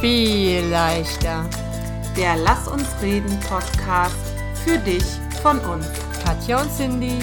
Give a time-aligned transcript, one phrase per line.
[0.00, 1.48] Viel leichter.
[2.16, 4.14] Der Lass uns reden Podcast
[4.64, 5.04] für dich
[5.42, 5.86] von uns.
[6.24, 7.18] Katja und Cindy.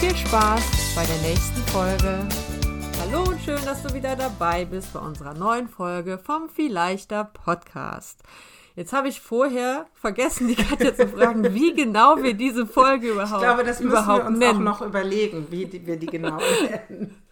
[0.00, 0.62] Viel Spaß
[0.94, 2.18] bei der nächsten Folge.
[3.00, 7.24] Hallo und schön, dass du wieder dabei bist bei unserer neuen Folge vom Viel leichter
[7.24, 8.20] Podcast.
[8.74, 13.42] Jetzt habe ich vorher vergessen, die Katja zu fragen, wie genau wir diese Folge überhaupt
[13.42, 14.56] Ich glaube, das müssen überhaupt wir uns nennen.
[14.68, 16.38] auch noch überlegen, wie wir die genau
[16.88, 17.22] nennen.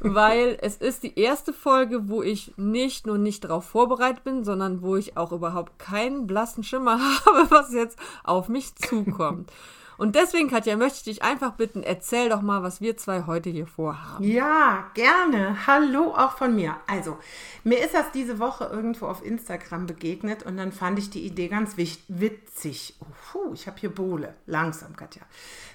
[0.00, 4.82] Weil es ist die erste Folge, wo ich nicht nur nicht darauf vorbereitet bin, sondern
[4.82, 9.50] wo ich auch überhaupt keinen blassen Schimmer habe, was jetzt auf mich zukommt.
[9.96, 13.50] Und deswegen, Katja, möchte ich dich einfach bitten, erzähl doch mal, was wir zwei heute
[13.50, 14.24] hier vorhaben.
[14.24, 15.66] Ja, gerne.
[15.66, 16.76] Hallo auch von mir.
[16.86, 17.16] Also,
[17.62, 21.48] mir ist das diese Woche irgendwo auf Instagram begegnet und dann fand ich die Idee
[21.48, 22.96] ganz witzig.
[23.00, 24.34] Oh, puh, ich habe hier Bohle.
[24.46, 25.22] Langsam, Katja.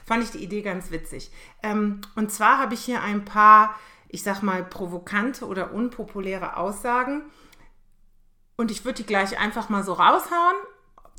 [0.10, 1.30] Fand ich die Idee ganz witzig.
[1.62, 3.76] Ähm, und zwar habe ich hier ein paar,
[4.08, 7.22] ich sag mal, provokante oder unpopuläre Aussagen.
[8.58, 10.56] Und ich würde die gleich einfach mal so raushauen.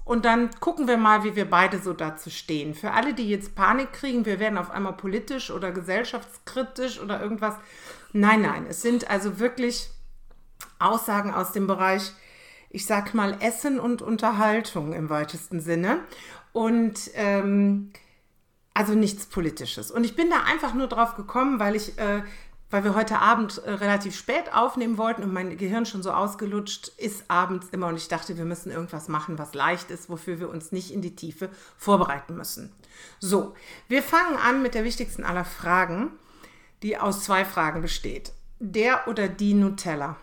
[0.04, 2.74] Und dann gucken wir mal, wie wir beide so dazu stehen.
[2.74, 7.54] Für alle, die jetzt Panik kriegen, wir werden auf einmal politisch oder gesellschaftskritisch oder irgendwas.
[8.12, 9.88] Nein, nein, es sind also wirklich
[10.80, 12.10] Aussagen aus dem Bereich,
[12.70, 16.00] ich sag mal, Essen und Unterhaltung im weitesten Sinne.
[16.52, 17.92] Und ähm,
[18.74, 19.90] also nichts Politisches.
[19.90, 22.22] Und ich bin da einfach nur drauf gekommen, weil ich, äh,
[22.70, 26.88] weil wir heute Abend äh, relativ spät aufnehmen wollten und mein Gehirn schon so ausgelutscht
[26.96, 27.88] ist abends immer.
[27.88, 31.02] Und ich dachte, wir müssen irgendwas machen, was leicht ist, wofür wir uns nicht in
[31.02, 32.72] die Tiefe vorbereiten müssen.
[33.18, 33.54] So,
[33.88, 36.12] wir fangen an mit der wichtigsten aller Fragen,
[36.82, 38.32] die aus zwei Fragen besteht.
[38.60, 40.16] Der oder die Nutella?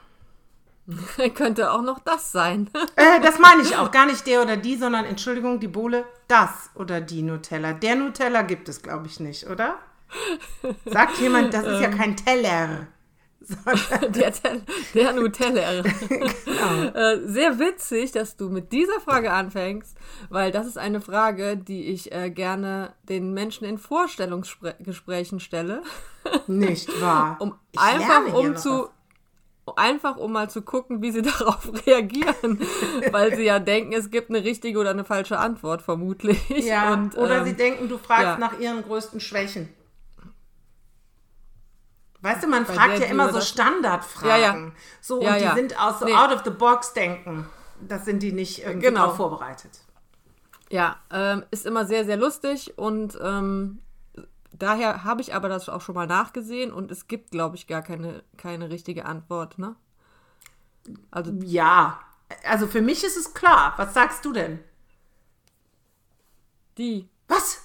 [1.36, 2.70] Könnte auch noch das sein.
[2.96, 3.92] Äh, das meine ich auch.
[3.92, 7.74] Gar nicht der oder die, sondern, Entschuldigung, die Bohle, das oder die Nutella.
[7.74, 9.78] Der Nutella gibt es, glaube ich, nicht, oder?
[10.86, 12.88] Sagt jemand, das ist ja kein Teller.
[14.10, 14.34] Der,
[14.94, 15.80] der Nutella.
[15.80, 19.96] Äh, Sehr witzig, dass du mit dieser Frage anfängst,
[20.30, 25.82] weil das ist eine Frage, die ich äh, gerne den Menschen in Vorstellungsgesprächen stelle,
[26.48, 27.38] nicht wahr?
[27.40, 28.90] um Ich einfach um zu.
[29.76, 32.60] Einfach um mal zu gucken, wie sie darauf reagieren,
[33.12, 36.48] weil sie ja denken, es gibt eine richtige oder eine falsche Antwort vermutlich.
[36.50, 38.38] Ja, Und, oder ähm, sie denken, du fragst ja.
[38.38, 39.70] nach ihren größten Schwächen.
[42.22, 44.30] Weißt du, man Bei fragt ja immer so Standardfragen.
[44.30, 44.72] Ja, ja.
[45.02, 46.14] So, Ja, und die sind aus so Nee.
[46.14, 47.48] out of the box denken.
[47.80, 49.12] Das sind die nicht irgendwie Genau.
[49.12, 49.82] vorbereitet.
[50.70, 53.80] Ja, ähm, ist immer sehr, sehr lustig und ähm,
[54.54, 57.82] daher habe ich aber das auch schon mal nachgesehen und es gibt, glaube ich, gar
[57.82, 59.76] keine, keine richtige Antwort, ne?
[61.12, 62.00] Also, Ja,
[62.44, 63.74] also für mich ist es klar.
[63.78, 64.60] Was sagst du denn?
[66.78, 67.10] die.
[67.28, 67.62] Was?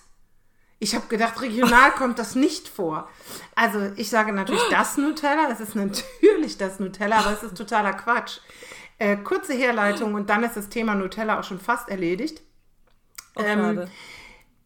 [0.78, 3.08] Ich habe gedacht, regional kommt das nicht vor.
[3.54, 5.48] Also ich sage natürlich das Nutella.
[5.50, 8.38] Es ist natürlich das Nutella, aber es ist totaler Quatsch.
[8.98, 12.40] Äh, kurze Herleitung und dann ist das Thema Nutella auch schon fast erledigt.
[13.36, 13.90] Oh, Ähm, schade.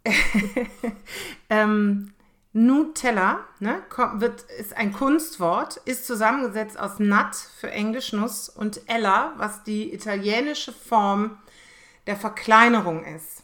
[1.49, 2.13] Ähm,
[2.53, 3.83] Nutella ne,
[4.15, 9.93] wird, ist ein Kunstwort, ist zusammengesetzt aus Nut für Englisch Nuss und Ella, was die
[9.93, 11.37] italienische Form
[12.07, 13.43] der Verkleinerung ist.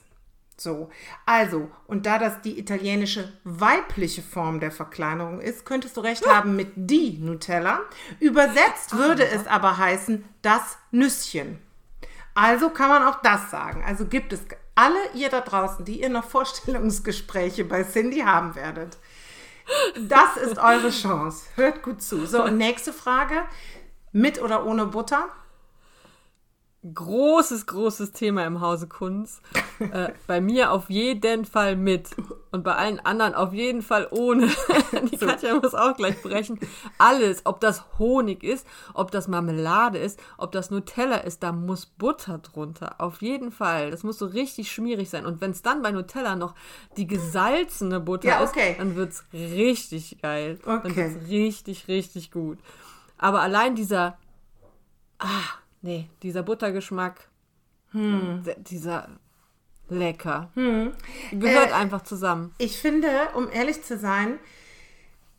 [0.57, 0.91] So,
[1.27, 6.57] also, und da das die italienische weibliche Form der Verkleinerung ist, könntest du recht haben
[6.57, 7.81] mit die Nutella.
[8.21, 11.59] Übersetzt würde es aber heißen das Nüsschen.
[12.35, 13.85] Also kann man auch das sagen.
[13.87, 14.41] Also gibt es
[14.75, 18.99] alle ihr da draußen, die ihr noch Vorstellungsgespräche bei Cindy haben werdet.
[20.09, 21.47] Das ist eure Chance.
[21.55, 22.27] Hört gut zu.
[22.27, 23.43] So, und nächste Frage.
[24.13, 25.29] Mit oder ohne Butter?
[26.85, 29.41] Großes, großes Thema im Hause Kunz.
[29.79, 32.11] äh, bei mir auf jeden Fall mit.
[32.51, 34.49] Und bei allen anderen auf jeden Fall ohne.
[35.13, 36.59] Die Katja muss auch gleich brechen.
[36.99, 41.87] Alles, ob das Honig ist, ob das Marmelade ist, ob das Nutella ist, da muss
[41.87, 42.97] Butter drunter.
[43.01, 43.93] Auf jeden Fall.
[43.93, 45.25] Das muss so richtig schmierig sein.
[45.25, 46.55] Und wenn es dann bei Nutella noch
[46.97, 48.73] die gesalzene Butter Ja, okay.
[48.73, 50.59] ist, dann wird es richtig geil.
[50.65, 50.97] Dann Okay.
[50.97, 52.59] wird es richtig, richtig gut.
[53.19, 54.19] Aber allein dieser
[55.21, 55.29] Ah,
[55.83, 57.29] nee, dieser Buttergeschmack,
[57.91, 58.43] Hm.
[58.59, 59.09] dieser
[59.91, 60.51] lecker.
[60.55, 62.55] Gehört Äh, einfach zusammen.
[62.59, 64.39] Ich finde, um ehrlich zu sein,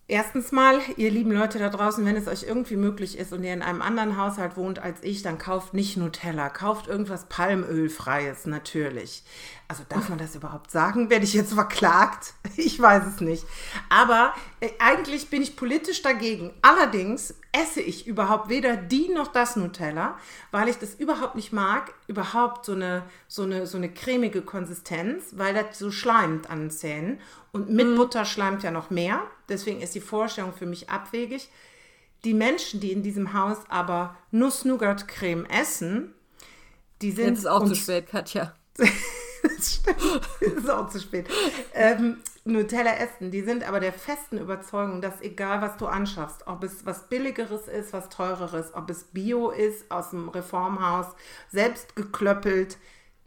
[0.07, 3.53] erstens mal, ihr lieben Leute da draußen, wenn es euch irgendwie möglich ist und ihr
[3.53, 9.23] in einem anderen Haushalt wohnt als ich, dann kauft nicht Nutella, kauft irgendwas Palmölfreies, natürlich.
[9.67, 11.09] Also darf man das überhaupt sagen?
[11.09, 12.33] Werde ich jetzt verklagt?
[12.55, 13.45] Ich weiß es nicht.
[13.89, 16.53] Aber äh, eigentlich bin ich politisch dagegen.
[16.61, 20.17] Allerdings esse ich überhaupt weder die noch das Nutella,
[20.51, 21.93] weil ich das überhaupt nicht mag.
[22.07, 26.71] Überhaupt so eine, so eine, so eine cremige Konsistenz, weil das so schleimt an den
[26.71, 27.19] Zähnen.
[27.51, 29.21] Und mit Butter schleimt ja noch mehr.
[29.47, 31.49] Deswegen ist die Vorstellung für mich abwegig.
[32.25, 36.13] Die Menschen, die in diesem Haus aber Nuss-Nougat-Creme essen,
[37.01, 37.27] die sind.
[37.27, 38.55] Jetzt ist auch zu spät, Katja.
[38.77, 40.21] das stimmt.
[40.39, 41.27] ist auch zu spät.
[41.75, 46.63] Ähm, Nutella essen, die sind aber der festen Überzeugung, dass egal was du anschaffst, ob
[46.63, 51.07] es was Billigeres ist, was Teureres, ob es Bio ist, aus dem Reformhaus,
[51.49, 52.77] selbst geklöppelt,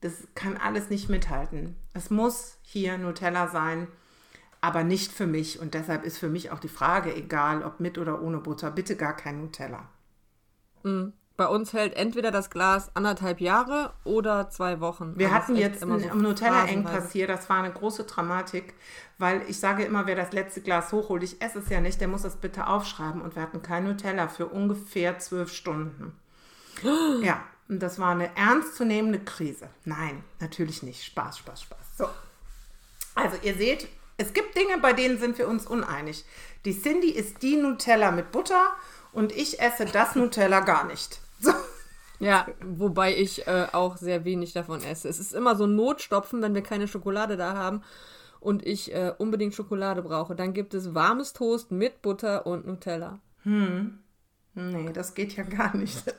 [0.03, 1.77] das kann alles nicht mithalten.
[1.95, 3.89] Es muss hier Nutella sein,
[4.61, 5.61] aber nicht für mich.
[5.61, 8.97] Und deshalb ist für mich auch die Frage, egal ob mit oder ohne Butter, bitte
[8.97, 9.89] gar kein Nutella.
[11.37, 15.19] Bei uns hält entweder das Glas anderthalb Jahre oder zwei Wochen.
[15.19, 17.13] Wir Also hatten ist jetzt immer einen so Nutella-Engpass phasenweise.
[17.13, 18.73] hier, das war eine große Dramatik,
[19.19, 22.09] weil ich sage immer, wer das letzte Glas hochholt, ich esse es ja nicht, der
[22.09, 26.19] muss das bitte aufschreiben und wir hatten kein Nutella für ungefähr zwölf Stunden.
[27.23, 29.69] Ja, und das war eine ernstzunehmende Krise.
[29.85, 31.05] Nein, natürlich nicht.
[31.05, 31.79] Spaß, Spaß, Spaß.
[31.99, 32.09] So.
[33.15, 36.25] Also ihr seht, es gibt Dinge, bei denen sind wir uns uneinig.
[36.65, 38.73] Die Cindy isst die Nutella mit Butter
[39.13, 41.21] und ich esse das Nutella gar nicht.
[41.39, 41.53] So.
[42.19, 45.09] Ja, wobei ich äh, auch sehr wenig davon esse.
[45.09, 47.83] Es ist immer so ein Notstopfen, wenn wir keine Schokolade da haben
[48.41, 50.35] und ich äh, unbedingt Schokolade brauche.
[50.35, 53.19] Dann gibt es warmes Toast mit Butter und Nutella.
[54.55, 56.03] Nee, das geht ja gar nicht.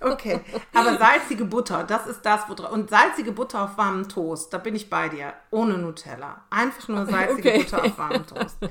[0.00, 0.40] Okay,
[0.74, 4.74] aber salzige Butter, das ist das, wo Und salzige Butter auf warmem Toast, da bin
[4.74, 5.32] ich bei dir.
[5.50, 6.42] Ohne Nutella.
[6.50, 7.62] Einfach nur salzige Okay.
[7.62, 8.58] Butter auf warmem Toast.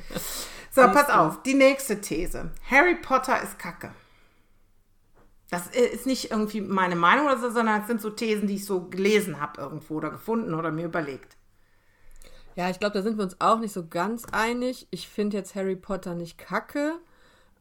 [0.76, 2.50] So, pass auf, die nächste These.
[2.68, 3.92] Harry Potter ist Kacke.
[5.54, 8.66] Das ist nicht irgendwie meine Meinung oder so, sondern es sind so Thesen, die ich
[8.66, 11.38] so gelesen habe irgendwo oder gefunden oder mir überlegt.
[12.56, 14.88] Ja, ich glaube, da sind wir uns auch nicht so ganz einig.
[14.92, 16.94] Ich finde jetzt Harry Potter nicht kacke,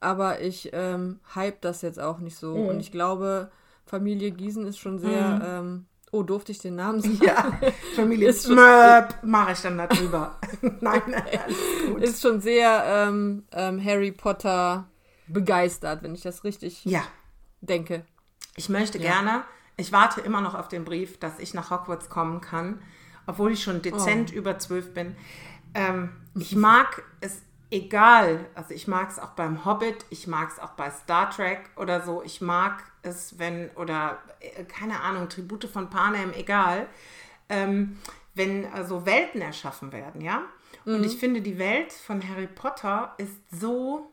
[0.01, 2.57] aber ich ähm, hype das jetzt auch nicht so.
[2.57, 2.67] Mhm.
[2.67, 3.51] Und ich glaube,
[3.87, 5.41] Familie Giesen ist schon sehr.
[5.45, 7.19] Ähm, oh, durfte ich den Namen sagen?
[7.23, 7.53] Ja,
[7.97, 10.39] Familie Ist schon- Möp, mache ich dann darüber.
[10.81, 11.23] nein, nein.
[12.01, 14.89] Ist schon sehr ähm, ähm, Harry Potter
[15.27, 17.03] begeistert, wenn ich das richtig Ja,
[17.63, 18.05] denke.
[18.57, 19.45] Ich möchte gerne,
[19.77, 22.83] ich warte immer noch auf den Brief, dass ich nach Hogwarts kommen kann,
[23.27, 25.17] obwohl ich schon dezent über zwölf bin.
[25.75, 30.59] Ähm, ich mag es egal, also ich mag es auch beim Hobbit, ich mag es
[30.59, 35.65] auch bei Star Trek oder so, ich mag es, wenn, oder äh, keine Ahnung, Tribute
[35.65, 36.87] von Panem, egal,
[37.49, 37.99] ähm,
[38.35, 40.43] wenn so Welten erschaffen werden, ja.
[40.85, 44.11] Und ich finde, die Welt von Harry Potter ist so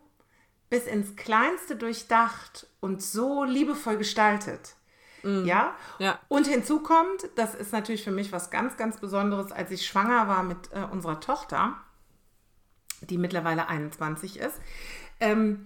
[0.69, 4.75] bis ins Kleinste durchdacht und so liebevoll gestaltet.
[5.23, 5.75] Ja?
[5.97, 6.17] Ja.
[6.29, 10.29] Und hinzu kommt, das ist natürlich für mich was ganz, ganz Besonderes, als ich schwanger
[10.29, 11.75] war mit äh, unserer Tochter,
[13.01, 14.61] die mittlerweile 21 ist.
[15.19, 15.65] Ähm,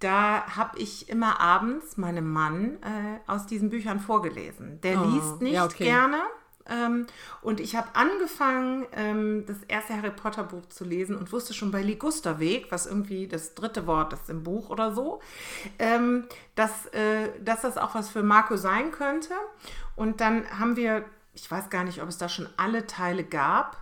[0.00, 4.80] da habe ich immer abends meinem Mann äh, aus diesen Büchern vorgelesen.
[4.82, 5.84] Der Oh, liest nicht ja, okay.
[5.84, 6.22] gerne.
[6.68, 7.06] Ähm,
[7.42, 11.70] und ich habe angefangen, ähm, das erste Harry Potter Buch zu lesen und wusste schon
[11.70, 15.20] bei Ligusterweg, was irgendwie das dritte Wort ist im Buch oder so,
[15.78, 19.34] ähm, dass, äh, dass das auch was für Marco sein könnte.
[19.96, 21.04] Und dann haben wir,
[21.34, 23.76] ich weiß gar nicht, ob es da schon alle Teile gab.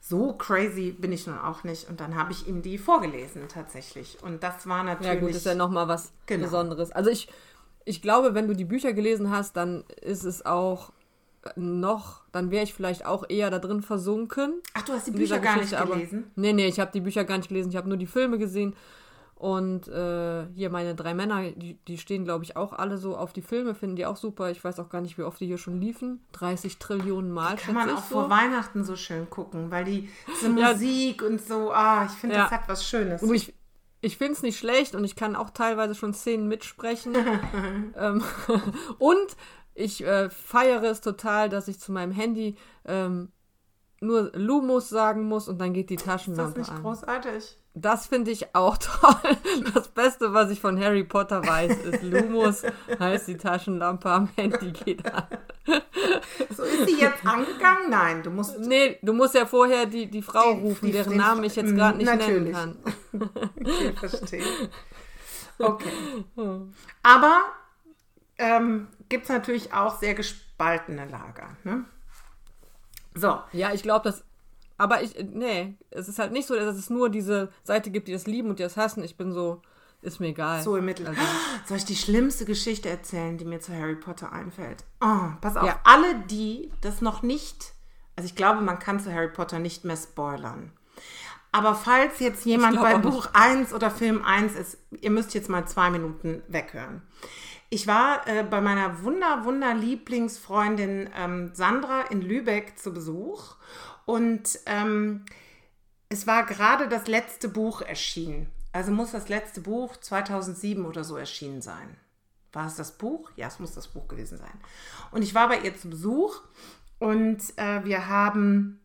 [0.00, 1.88] So crazy bin ich nun auch nicht.
[1.88, 4.18] Und dann habe ich ihm die vorgelesen tatsächlich.
[4.22, 5.14] Und das war natürlich.
[5.14, 6.44] Ja, gut, ist ja nochmal was Genau.
[6.44, 6.90] Besonderes.
[6.92, 7.28] Also ich,
[7.86, 10.92] ich glaube, wenn du die Bücher gelesen hast, dann ist es auch
[11.56, 14.54] noch, dann wäre ich vielleicht auch eher da drin versunken.
[14.74, 16.30] Ach, du hast die Bücher gar nicht aber- gelesen?
[16.36, 18.74] Nee, nee, ich habe die Bücher gar nicht gelesen, ich habe nur die Filme gesehen.
[19.36, 23.32] Und äh, hier meine drei Männer, die, die stehen, glaube ich, auch alle so auf
[23.32, 24.50] die Filme, finden die auch super.
[24.50, 26.22] Ich weiß auch gar nicht, wie oft die hier schon liefen.
[26.32, 27.56] 30 Trillionen Mal.
[27.56, 28.14] Kann man auch so.
[28.20, 30.08] vor Weihnachten so schön gucken, weil die
[30.40, 30.72] so Ja.
[30.72, 32.42] Musik und so, ah, ich finde, Ja.
[32.44, 33.22] das hat was Schönes.
[33.22, 33.52] Und ich,
[34.00, 37.14] ich finde es nicht schlecht und ich kann auch teilweise schon Szenen mitsprechen.
[37.98, 38.22] ähm,
[38.98, 39.36] und
[39.74, 43.30] ich äh, feiere es total, dass ich zu meinem Handy ähm,
[44.00, 46.82] nur Lumos sagen muss und dann geht die ist das Taschenlampe nicht an.
[46.82, 47.58] großartig?
[47.76, 49.36] Das finde ich auch toll.
[49.74, 52.62] Das Beste, was ich von Harry Potter weiß, ist Lumos
[53.00, 55.24] heißt die Taschenlampe am Handy geht an.
[56.56, 57.90] So ist sie jetzt angegangen?
[57.90, 58.58] Nein, du musst.
[58.60, 61.74] Nee, du musst ja vorher die, die Frau Die- rufen, deren den Namen ich jetzt
[61.74, 62.52] gerade nicht natürlich.
[62.52, 63.30] nennen kann.
[63.60, 64.44] Okay, verstehe.
[65.58, 65.92] Okay.
[67.02, 67.42] Aber
[68.38, 71.56] ähm, gibt es natürlich auch sehr gespaltene Lager.
[71.62, 71.84] Ne?
[73.14, 74.24] So, Ja, ich glaube, das.
[74.76, 78.12] Aber ich, nee, es ist halt nicht so, dass es nur diese Seite gibt, die
[78.12, 79.04] das lieben und die das hassen.
[79.04, 79.62] Ich bin so,
[80.02, 80.62] ist mir egal.
[80.62, 81.06] so im Mittel.
[81.06, 81.20] Also,
[81.68, 84.84] Soll ich die schlimmste Geschichte erzählen, die mir zu Harry Potter einfällt?
[85.00, 85.78] Oh, pass auf, Ja.
[85.84, 87.72] alle, die das noch nicht,
[88.16, 90.72] also ich glaube, man kann zu Harry Potter nicht mehr spoilern.
[91.52, 95.68] Aber falls jetzt jemand bei Buch 1 oder Film 1 ist, ihr müsst jetzt mal
[95.68, 97.02] zwei Minuten weghören.
[97.74, 103.56] Ich war äh, bei meiner wunder, wunder Lieblingsfreundin ähm, Sandra in Lübeck zu Besuch
[104.04, 105.24] und ähm,
[106.08, 108.46] es war gerade das letzte Buch erschienen.
[108.70, 111.96] Also muss das letzte Buch 2007 oder so erschienen sein.
[112.52, 113.32] War es das Buch?
[113.34, 114.54] Ja, es muss das Buch gewesen sein.
[115.10, 116.42] Und ich war bei ihr zu Besuch
[117.00, 118.78] und äh, wir haben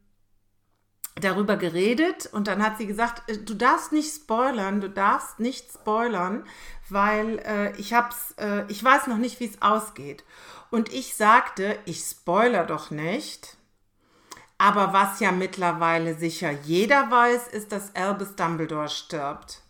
[1.22, 5.72] darüber geredet und dann hat sie gesagt, äh, du darfst nicht spoilern, du darfst nicht
[5.72, 6.44] spoilern,
[6.92, 10.24] weil äh, ich hab's, äh, ich weiß noch nicht, wie es ausgeht.
[10.72, 13.58] Und ich sagte, ich spoiler doch nicht.
[14.58, 19.62] Aber was ja mittlerweile sicher jeder weiß, ist, dass Albus Dumbledore stirbt.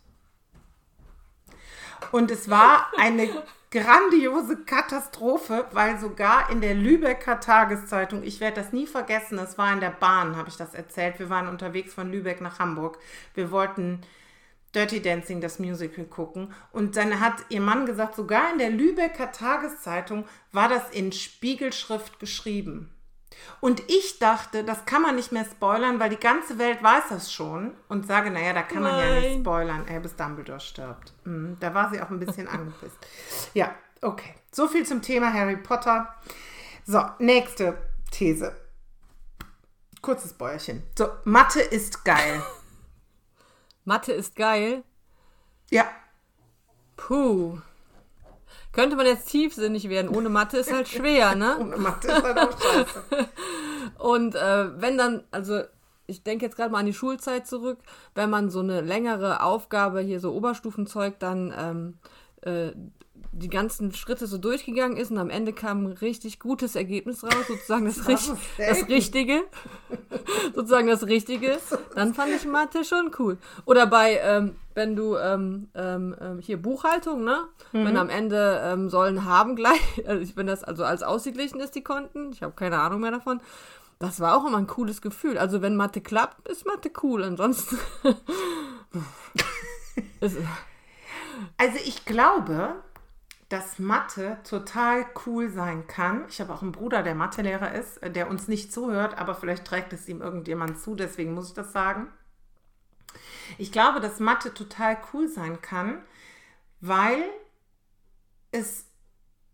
[2.10, 3.28] Und es war eine
[3.70, 9.72] grandiose Katastrophe, weil sogar in der Lübecker Tageszeitung, ich werde das nie vergessen, es war
[9.72, 11.20] in der Bahn, habe ich das erzählt.
[11.20, 12.98] Wir waren unterwegs von Lübeck nach Hamburg.
[13.34, 14.02] Wir wollten
[14.74, 16.52] Dirty Dancing, das Musical, gucken.
[16.72, 22.20] Und dann hat ihr Mann gesagt, sogar in der Lübecker Tageszeitung war das in Spiegelschrift
[22.20, 22.94] geschrieben.
[23.60, 27.32] Und ich dachte, das kann man nicht mehr spoilern, weil die ganze Welt weiß das
[27.32, 27.74] schon.
[27.88, 29.14] Und sage, naja, da kann man Nein.
[29.14, 31.12] ja nicht spoilern, ey, bis Dumbledore stirbt.
[31.24, 32.98] Mhm, da war sie auch ein bisschen angepisst.
[33.54, 34.34] Ja, okay.
[34.52, 36.14] So viel zum Thema Harry Potter.
[36.84, 37.78] So, nächste
[38.10, 38.56] These.
[40.02, 40.82] Kurzes Bäuerchen.
[40.96, 42.42] So, Mathe ist geil.
[43.84, 44.82] Mathe ist geil?
[45.70, 45.84] Ja.
[46.96, 47.58] Puh.
[48.72, 50.14] Könnte man jetzt tiefsinnig werden.
[50.14, 51.56] Ohne Mathe ist halt schwer, ne?
[51.60, 53.04] Ohne Mathe ist halt auch scheiße.
[53.98, 55.62] Und äh, wenn dann, also
[56.06, 57.78] ich denke jetzt gerade mal an die Schulzeit zurück,
[58.14, 61.98] wenn man so eine längere Aufgabe, hier so Oberstufenzeug, dann ähm,
[62.42, 62.72] äh,
[63.32, 67.46] die ganzen Schritte so durchgegangen ist und am Ende kam ein richtig gutes Ergebnis raus,
[67.46, 69.42] sozusagen das, das, das Richtige,
[70.54, 71.58] sozusagen das Richtige,
[71.94, 73.38] dann fand ich Mathe schon cool.
[73.66, 77.44] Oder bei, ähm, wenn du ähm, ähm, ähm, hier Buchhaltung, ne?
[77.72, 77.84] Mhm.
[77.84, 81.74] Wenn am Ende ähm, sollen haben gleich, also ich bin das also als ausgeglichen ist
[81.74, 83.40] die Konten, ich habe keine Ahnung mehr davon.
[84.00, 85.36] Das war auch immer ein cooles Gefühl.
[85.36, 87.22] Also wenn Mathe klappt, ist Mathe cool.
[87.22, 87.76] Ansonsten
[91.58, 92.76] also ich glaube,
[93.50, 96.24] dass Mathe total cool sein kann.
[96.28, 99.66] Ich habe auch einen Bruder, der Mathelehrer ist, äh, der uns nicht zuhört, aber vielleicht
[99.66, 102.06] trägt es ihm irgendjemand zu, deswegen muss ich das sagen.
[103.58, 106.00] Ich glaube, dass Mathe total cool sein kann,
[106.80, 107.24] weil
[108.52, 108.86] es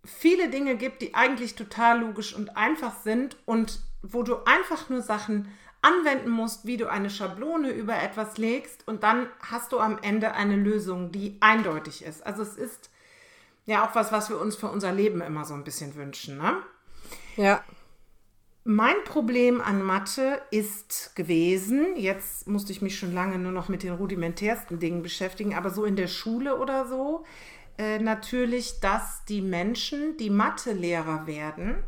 [0.04, 5.00] viele Dinge gibt, die eigentlich total logisch und einfach sind und wo du einfach nur
[5.00, 5.50] Sachen
[5.80, 10.32] anwenden musst, wie du eine Schablone über etwas legst und dann hast du am Ende
[10.32, 12.26] eine Lösung, die eindeutig ist.
[12.26, 12.90] Also es ist
[13.66, 16.56] ja auch was, was wir uns für unser Leben immer so ein bisschen wünschen, ne?
[17.36, 17.62] Ja.
[18.64, 23.84] Mein Problem an Mathe ist gewesen, jetzt musste ich mich schon lange nur noch mit
[23.84, 27.24] den rudimentärsten Dingen beschäftigen, aber so in der Schule oder so,
[27.78, 31.84] äh, natürlich, dass die Menschen, die Mathelehrer werden,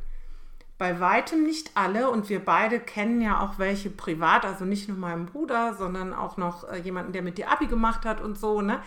[0.76, 4.99] bei weitem nicht alle, und wir beide kennen ja auch welche privat, also nicht nur
[4.99, 8.61] meinen Bruder, sondern auch noch äh, jemanden, der mit dir Abi gemacht hat und so,
[8.62, 8.80] ne?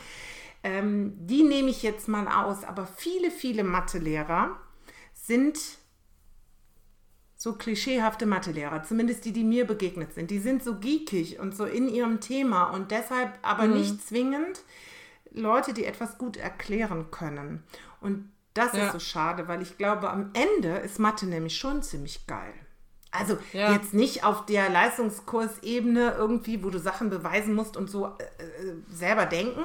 [0.63, 4.58] Ähm, die nehme ich jetzt mal aus, aber viele, viele Mathelehrer
[5.13, 5.58] sind
[7.36, 10.30] so klischeehafte Mathelehrer, zumindest die, die mir begegnet sind.
[10.30, 13.74] Die sind so geekig und so in ihrem Thema und deshalb aber mhm.
[13.80, 14.62] nicht zwingend
[15.32, 17.63] Leute, die etwas gut erklären können.
[18.00, 18.86] Und das ja.
[18.86, 22.53] ist so schade, weil ich glaube, am Ende ist Mathe nämlich schon ziemlich geil.
[23.10, 23.74] Also ja.
[23.74, 28.75] jetzt nicht auf der Leistungskursebene irgendwie, wo du Sachen beweisen musst und so äh, äh
[28.89, 29.63] selber denken,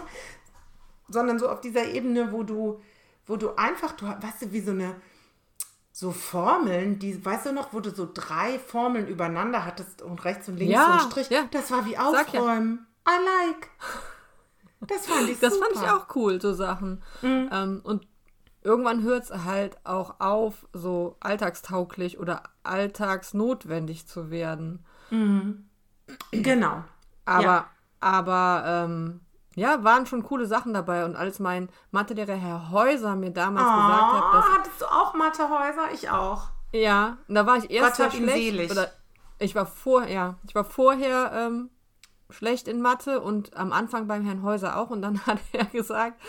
[1.08, 2.80] sondern so auf dieser Ebene, wo du,
[3.26, 4.94] wo du einfach, du weißt du, wie so eine,
[5.92, 10.48] so Formeln, die, weißt du noch, wo du so drei Formeln übereinander hattest und rechts
[10.48, 11.44] und links ja, so ein Strich, ja.
[11.50, 12.86] das war wie Aufräumen.
[13.06, 13.14] Ja.
[13.14, 13.70] I like.
[14.80, 15.66] Das fand ich Das super.
[15.66, 17.02] fand ich auch cool, so Sachen.
[17.22, 17.48] Mhm.
[17.50, 18.06] Ähm, und
[18.62, 24.84] irgendwann hört es halt auch auf, so alltagstauglich oder alltagsnotwendig zu werden.
[25.10, 25.68] Mhm.
[26.30, 26.84] Genau.
[27.24, 27.70] Aber, ja.
[28.00, 29.20] aber ähm,
[29.56, 31.04] ja, waren schon coole Sachen dabei.
[31.04, 34.58] Und als mein Mathelehrer Herr Häuser mir damals oh, gesagt hat, dass.
[34.58, 35.92] Hattest du auch Mathehäuser?
[35.92, 36.50] Ich auch.
[36.72, 38.36] Ja, da war ich erst Gott schlecht.
[38.36, 38.70] Selig.
[38.70, 38.92] Oder
[39.38, 41.70] ich war vorher, ja, ich war vorher ähm,
[42.30, 44.90] schlecht in Mathe und am Anfang beim Herrn Häuser auch.
[44.90, 46.20] Und dann hat er gesagt,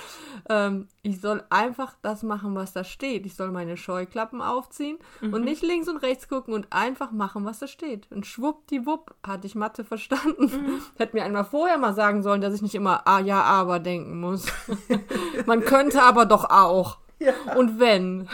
[0.49, 3.25] ähm, ich soll einfach das machen, was da steht.
[3.25, 5.33] Ich soll meine Scheuklappen aufziehen mhm.
[5.33, 8.07] und nicht links und rechts gucken und einfach machen, was da steht.
[8.11, 10.45] Und schwuppdiwupp hatte ich Mathe verstanden.
[10.45, 10.81] Mhm.
[10.97, 14.19] Hätte mir einmal vorher mal sagen sollen, dass ich nicht immer ah, ja, aber denken
[14.19, 14.47] muss.
[15.45, 16.97] Man könnte aber doch auch.
[17.19, 17.33] Ja.
[17.55, 18.27] Und wenn.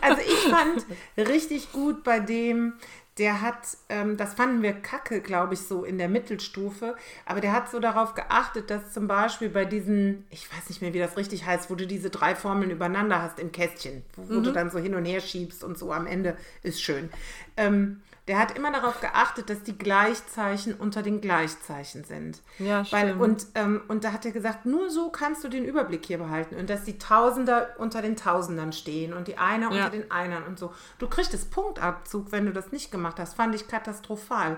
[0.00, 0.86] also ich fand
[1.16, 2.74] richtig gut bei dem,
[3.18, 7.52] der hat, ähm, das fanden wir kacke, glaube ich, so in der Mittelstufe, aber der
[7.52, 11.16] hat so darauf geachtet, dass zum Beispiel bei diesen, ich weiß nicht mehr, wie das
[11.16, 14.42] richtig heißt, wo du diese drei Formeln übereinander hast im Kästchen, wo, mhm.
[14.42, 17.08] du dann so hin und her schiebst und so am Ende ist schön.
[17.56, 22.40] Ähm, Der hat immer darauf geachtet, dass die Gleichzeichen unter den Gleichzeichen sind.
[22.58, 23.20] Ja, Weil, stimmt.
[23.20, 26.56] und, ähm, und da hat er gesagt, nur so kannst du den Überblick hier behalten.
[26.56, 29.84] Und dass die Tausender unter den Tausendern stehen und die Einer Ja.
[29.84, 30.72] unter den Einern und so.
[30.98, 33.34] Du kriegst Punktabzug, wenn du das nicht gemacht hast.
[33.34, 34.56] Fand ich katastrophal.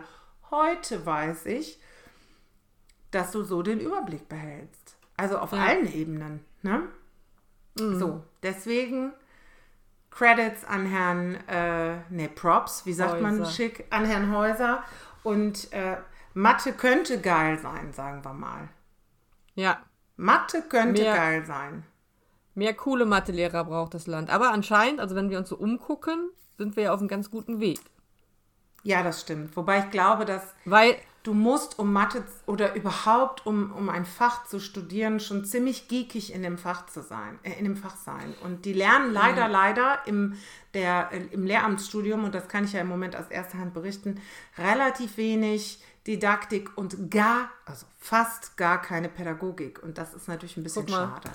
[0.51, 1.81] Heute weiß ich,
[3.11, 4.97] dass du so den Überblick behältst.
[5.17, 5.65] Also auf Ja.
[5.65, 6.45] allen Ebenen.
[6.63, 6.83] Ne?
[7.79, 7.99] Mhm.
[7.99, 9.13] So, deswegen
[10.11, 13.51] Credits an Herrn, äh, ne, Props, wie sagt man Häuser.
[13.51, 14.83] schick, an Herrn Häuser.
[15.23, 15.97] Und äh,
[16.35, 18.69] Mathe könnte geil sein, sagen wir mal.
[19.55, 19.79] ja,
[20.17, 21.85] Mathe könnte Mehr- geil sein.
[22.55, 24.31] mehr coole Mathelehrer braucht das Land.
[24.31, 27.61] Aber anscheinend, also wenn wir uns so umgucken, sind wir ja auf einem ganz guten
[27.61, 27.79] Weg.
[28.87, 29.57] Ja, das stimmt.
[29.57, 34.47] Wobei ich glaube, dass Weil, du musst, um Mathe oder überhaupt, um, um ein Fach
[34.47, 38.33] zu studieren, schon ziemlich geekig in dem Fach zu sein, äh, in dem Fach sein.
[38.45, 40.35] Und die lernen leider, leider im,
[40.73, 44.21] der, äh, im Lehramtsstudium, und das kann ich ja im Moment aus erster Hand berichten,
[44.57, 49.83] relativ wenig Didaktik und gar, also fast gar keine Pädagogik.
[49.83, 51.29] Und das ist natürlich ein bisschen schade.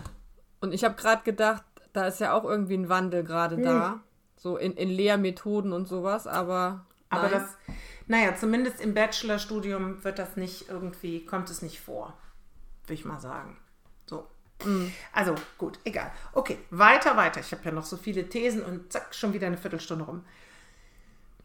[0.62, 4.00] und ich habe gerade gedacht, da ist ja auch irgendwie ein Wandel gerade da.
[4.38, 6.86] So in, in Lehrmethoden und sowas, aber.
[7.12, 7.32] Aber nein.
[7.34, 7.76] das,
[8.08, 12.18] naja, zumindest im Bachelorstudium wird das nicht irgendwie, kommt es nicht vor,
[12.84, 13.60] würde ich mal sagen.
[14.08, 14.28] So.
[15.14, 16.12] Also gut, egal.
[16.34, 17.40] Okay, weiter, weiter.
[17.40, 20.24] Ich habe ja noch so viele Thesen und zack, schon wieder eine Viertelstunde rum.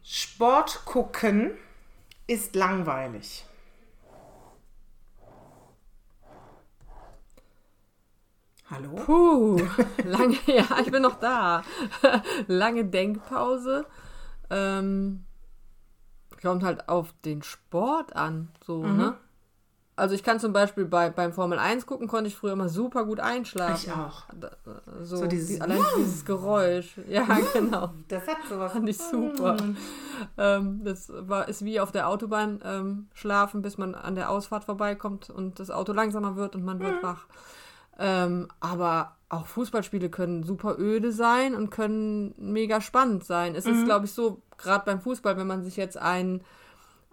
[0.03, 1.51] Sport gucken
[2.27, 3.45] ist langweilig.
[8.69, 8.95] Hallo?
[8.95, 9.61] Puh,
[10.03, 11.63] lange, ja, ich bin noch da.
[12.47, 13.85] lange Denkpause.
[14.49, 15.25] Ähm,
[16.47, 18.97] kommt halt auf den Sport an, so, Mhm.
[18.97, 19.13] ne?
[19.99, 23.03] Also ich kann zum Beispiel bei, beim Formel 1 gucken, konnte ich früher immer super
[23.05, 23.89] gut einschlafen.
[23.89, 24.25] Ich auch.
[24.39, 24.51] Da-
[25.01, 26.99] So, So dieses die, allein dieses Geräusch.
[27.09, 27.93] Ja, genau.
[28.07, 28.73] Das hat sowas.
[28.73, 29.57] Fand ich super.
[30.37, 34.65] Ähm, das war, ist wie auf der Autobahn ähm, schlafen, bis man an der Ausfahrt
[34.65, 37.25] vorbeikommt und das Auto langsamer wird und man wird wach.
[37.97, 43.55] Ähm, aber auch Fußballspiele können super öde sein und können mega spannend sein.
[43.55, 46.41] Es ist, glaube ich, so, gerade beim Fußball, wenn man sich jetzt ein,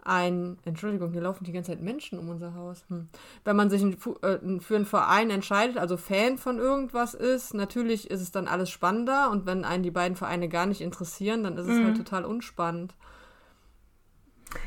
[0.02, 2.84] ein, Entschuldigung, hier laufen die ganze Zeit Menschen um unser Haus.
[2.88, 3.08] Hm.
[3.44, 8.10] Wenn man sich ein, äh, für einen Verein entscheidet, also Fan von irgendwas ist, natürlich
[8.10, 11.56] ist es dann alles spannender und wenn einen die beiden Vereine gar nicht interessieren, dann
[11.56, 12.94] ist es halt total unspannend.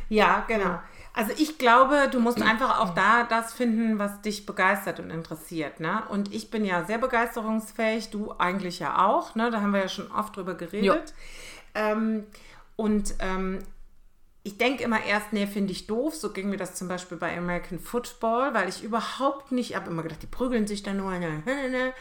[0.09, 0.79] Ja, genau.
[1.13, 5.79] Also ich glaube, du musst einfach auch da das finden, was dich begeistert und interessiert.
[5.79, 6.03] Ne?
[6.09, 9.33] Und ich bin ja sehr begeisterungsfähig, du eigentlich ja auch.
[9.33, 9.49] Ne?
[9.49, 11.15] Da haben wir ja schon oft drüber geredet.
[11.73, 12.25] Ähm,
[12.77, 13.59] und ähm,
[14.43, 16.15] ich denke immer erst, nee, finde ich doof.
[16.15, 19.91] So ging mir das zum Beispiel bei American Football, weil ich überhaupt nicht, ich habe
[19.91, 21.11] immer gedacht, die prügeln sich da nur.
[21.19, 21.93] Ne, ne, ne.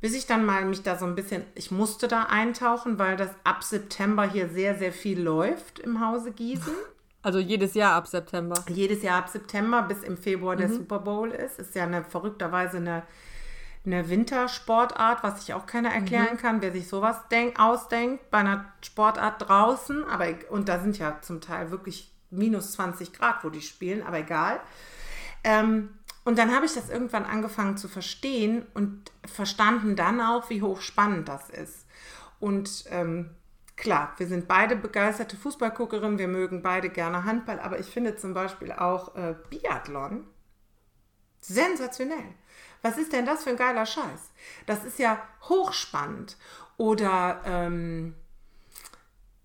[0.00, 3.30] Bis ich dann mal mich da so ein bisschen, ich musste da eintauchen, weil das
[3.44, 6.74] ab September hier sehr, sehr viel läuft im Hause Gießen.
[7.24, 8.64] Also jedes Jahr ab September.
[8.68, 11.60] Jedes Jahr ab September bis im Februar der Super Bowl ist.
[11.60, 13.04] Ist ja eine verrückterweise eine,
[13.84, 18.72] eine Wintersportart, was ich auch keiner erklären kann, wer sich sowas denk, ausdenkt bei einer
[18.80, 20.04] Sportart draußen.
[20.04, 24.02] Aber e- und da sind ja zum Teil wirklich minus 20 Grad, wo die spielen,
[24.02, 24.60] aber egal.
[25.44, 25.90] Ähm,
[26.24, 31.28] und dann habe ich das irgendwann angefangen zu verstehen und verstanden dann auch, wie hochspannend
[31.28, 31.86] das ist.
[32.38, 33.30] Und ähm,
[33.76, 38.34] klar, wir sind beide begeisterte Fußballguckerinnen, wir mögen beide gerne Handball, aber ich finde zum
[38.34, 40.26] Beispiel auch äh, Biathlon
[41.40, 42.34] sensationell.
[42.82, 44.30] Was ist denn das für ein geiler Scheiß?
[44.66, 46.36] Das ist ja hochspannend.
[46.76, 48.14] Oder ähm,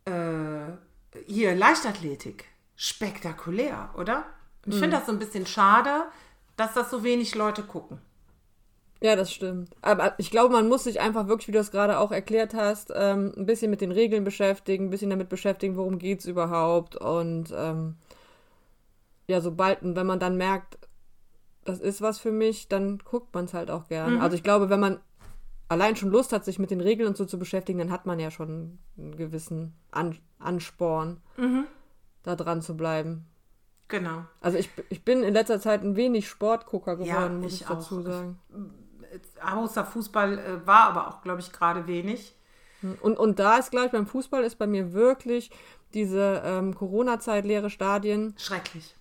[0.05, 0.71] äh,
[1.27, 2.45] hier Leichtathletik.
[2.75, 4.25] Spektakulär, oder?
[4.65, 6.05] Und ich finde das so ein bisschen schade,
[6.57, 7.99] dass das so wenig Leute gucken.
[9.01, 9.69] Ja, das stimmt.
[9.81, 12.91] Aber ich glaube, man muss sich einfach wirklich, wie du es gerade auch erklärt hast,
[12.95, 16.95] ähm, ein bisschen mit den Regeln beschäftigen, ein bisschen damit beschäftigen, worum geht es überhaupt.
[16.95, 17.95] Und ähm,
[19.27, 20.76] ja, sobald, wenn man dann merkt,
[21.67, 24.21] das ist was für mich, dann guckt man es halt auch gern.
[24.21, 24.99] Also ich glaube, wenn man
[25.67, 28.19] allein schon Lust hat, sich mit den Regeln und so zu beschäftigen, dann hat man
[28.19, 31.21] ja schon einen gewissen An Ansporn,
[32.23, 33.25] da dran zu bleiben.
[33.89, 34.25] Genau.
[34.39, 37.67] Also ich, ich bin in letzter Zeit ein wenig Sportgucker geworden, Ja, muss ich ich
[37.67, 38.39] dazu sagen.
[39.41, 42.35] Außer Fußball äh, war aber auch, glaube ich, gerade wenig.
[43.01, 45.51] Und, und da ist gleich beim Fußball ist bei mir wirklich
[45.93, 48.96] diese ähm, Corona-Zeit, leere Stadien, Schrecklich.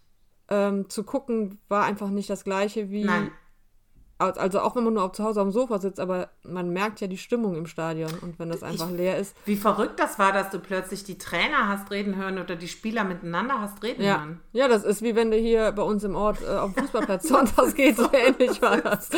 [0.49, 3.05] Ähm, zu gucken, war einfach nicht das gleiche wie.
[3.05, 3.31] Nein.
[4.19, 7.07] Al- Also auch wenn man nur zu Hause am Sofa sitzt, aber man merkt ja
[7.07, 8.11] die Stimmung im Stadion.
[8.23, 9.37] Und wenn das einfach leer ist.
[9.45, 13.05] Wie verrückt das war, dass du plötzlich die Trainer hast reden hören oder die Spieler
[13.05, 14.41] miteinander hast reden Ja, hören.
[14.53, 17.29] ja, das ist wie wenn du hier bei uns im Ort äh, auf dem Fußballplatz
[17.29, 19.11] sonntags geht, so ähnlich war das.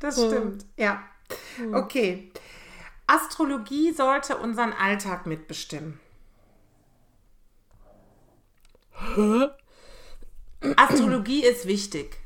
[0.00, 1.02] Das stimmt, ja.
[1.72, 2.30] Okay.
[3.06, 5.98] Astrologie sollte unseren Alltag mitbestimmen.
[10.76, 12.18] Astrologie ist wichtig.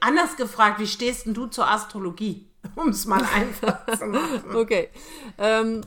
[0.00, 2.46] Anders gefragt, wie stehst denn du zur Astrologie?
[2.76, 4.54] Um es mal einfach zu machen.
[4.54, 4.90] Okay.
[5.38, 5.80] Ähm,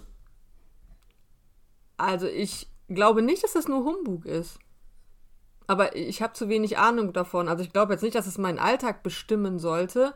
[1.97, 4.57] also ich glaube nicht, dass das nur Humbug ist.
[5.67, 7.47] Aber ich habe zu wenig Ahnung davon.
[7.47, 10.13] Also ich glaube jetzt nicht, dass es meinen Alltag bestimmen sollte.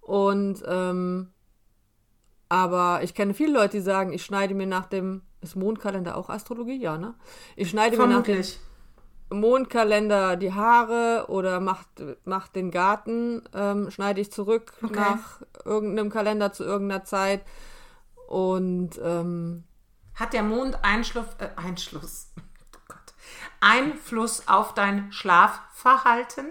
[0.00, 1.30] Und ähm,
[2.48, 5.22] aber ich kenne viele Leute, die sagen, ich schneide mir nach dem.
[5.40, 6.80] Ist Mondkalender auch Astrologie?
[6.80, 7.14] Ja, ne?
[7.54, 8.36] Ich schneide Vermutlich.
[8.36, 8.73] mir nach dem
[9.34, 11.88] Mondkalender die Haare oder macht,
[12.24, 14.94] macht den Garten, ähm, schneide ich zurück Okay.
[14.94, 17.42] nach irgendeinem Kalender zu irgendeiner Zeit.
[18.28, 19.64] Und ähm,
[20.14, 23.14] Hat der Mond Einschluss, äh, Einschluss, oh Gott,
[23.60, 26.46] Einfluss auf dein Schlafverhalten?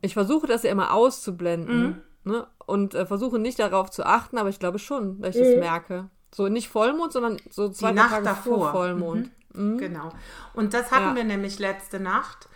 [0.00, 2.32] ich versuche das ja immer auszublenden Mhm.
[2.32, 2.46] ne?
[2.66, 5.46] und äh, versuche nicht darauf zu achten, aber ich glaube schon, dass ich Mhm.
[5.52, 6.10] das merke.
[6.34, 8.58] So nicht Vollmond, sondern so zwei Tage davor.
[8.58, 9.30] vor Vollmond.
[9.56, 10.10] Genau.
[10.54, 11.16] Und das hatten Ja.
[11.16, 12.48] wir nämlich letzte Nacht.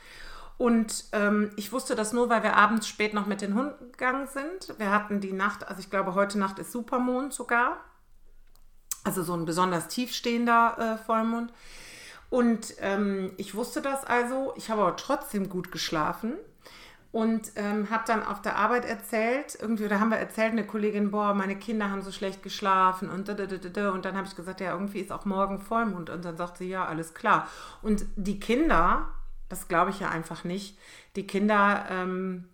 [0.59, 4.27] Und ähm, ich wusste das nur, weil wir abends spät noch mit den Hunden gegangen
[4.27, 4.79] sind.
[4.79, 7.79] Wir hatten die Nacht, also ich glaube, heute Nacht ist Supermond sogar.
[9.03, 11.53] Also so ein besonders tiefstehender äh, Vollmond.
[12.29, 14.53] Und ähm, ich wusste das also.
[14.57, 16.35] Ich habe aber trotzdem gut geschlafen.
[17.13, 21.11] Und ähm, habe dann auf der Arbeit erzählt, irgendwie, da haben wir erzählt, eine Kollegin,
[21.11, 23.91] boah, meine Kinder haben so schlecht geschlafen und da, da, da, da.
[23.91, 26.09] Und dann habe ich gesagt, ja, irgendwie ist auch morgen Vollmond.
[26.09, 27.49] Und dann sagt sie, ja, alles klar.
[27.83, 29.09] Und die Kinder,
[29.49, 30.79] das glaube ich ja einfach nicht,
[31.17, 32.49] die Kinder, ähm,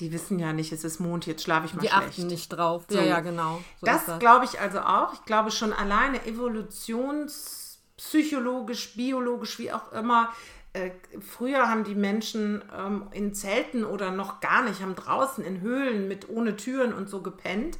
[0.00, 2.08] die wissen ja nicht, es ist Mond, jetzt schlafe ich mal Die schlecht.
[2.08, 2.84] achten nicht drauf.
[2.88, 2.98] So.
[2.98, 3.60] Ja, ja, genau.
[3.80, 4.18] So das das.
[4.18, 5.12] glaube ich also auch.
[5.12, 10.30] Ich glaube schon alleine evolutionspsychologisch, biologisch, wie auch immer.
[10.74, 15.60] Äh, früher haben die Menschen ähm, in Zelten oder noch gar nicht, haben draußen in
[15.60, 17.78] Höhlen mit ohne Türen und so gepennt.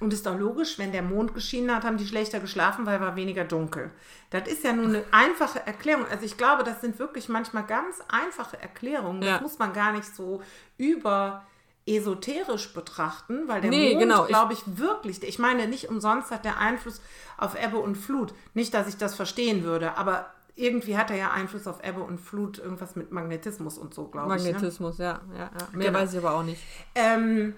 [0.00, 3.14] Und ist doch logisch, wenn der Mond geschienen hat, haben die schlechter geschlafen, weil war
[3.14, 3.92] weniger dunkel.
[4.30, 6.06] Das ist ja nun eine einfache Erklärung.
[6.10, 9.20] Also ich glaube, das sind wirklich manchmal ganz einfache Erklärungen.
[9.20, 9.40] Das Ja.
[9.40, 10.42] muss man gar nicht so
[10.76, 11.44] über
[11.86, 16.44] esoterisch betrachten, weil der Nee, Mond, genau, glaube ich, wirklich, ich meine, nicht umsonst hat
[16.44, 17.00] der Einfluss
[17.36, 18.34] auf Ebbe und Flut.
[18.54, 22.18] Nicht, dass ich das verstehen würde, aber irgendwie hat er ja Einfluss auf Ebbe und
[22.18, 24.44] Flut, irgendwas mit Magnetismus und so, glaube ich.
[24.44, 24.52] Ne?
[24.52, 25.50] Magnetismus, ja, ja, ja.
[25.72, 25.98] Mehr Genau.
[25.98, 26.62] weiß ich aber auch nicht.
[26.94, 27.54] Ähm,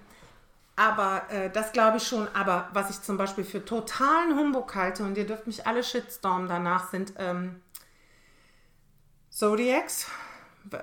[0.77, 2.29] aber äh, das glaube ich schon.
[2.35, 6.49] Aber was ich zum Beispiel für totalen Humbug halte, und ihr dürft mich alle shitstormen
[6.49, 7.61] danach, sind ähm,
[9.31, 10.07] Zodiacs.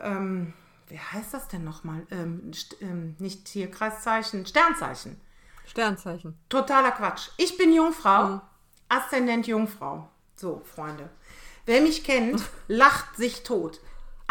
[0.01, 0.53] Ähm,
[0.87, 2.05] wie heißt das denn nochmal?
[2.11, 5.19] Ähm, ähm, nicht Tierkreiszeichen, Sternzeichen.
[5.65, 6.37] Sternzeichen.
[6.49, 7.29] Totaler Quatsch.
[7.37, 8.41] Ich bin Jungfrau,
[8.89, 10.09] Aszendent Jungfrau.
[10.35, 11.09] So, Freunde.
[11.65, 13.79] Wer mich kennt, lacht sich tot.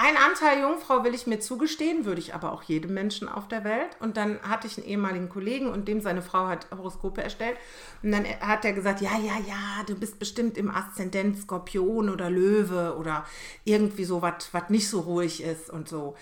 [0.03, 3.65] Ein Anteil Jungfrau will ich mir zugestehen, würde ich aber auch jedem Menschen auf der
[3.65, 3.99] Welt.
[4.01, 7.59] Und dann hatte ich einen ehemaligen Kollegen und dem seine Frau hat Horoskope erstellt.
[8.03, 12.31] Und dann hat er gesagt, ja, ja, ja, du bist bestimmt im Aszendent Skorpion oder
[12.31, 13.27] Löwe oder
[13.65, 16.17] irgendwie so was, was nicht so ruhig ist und so.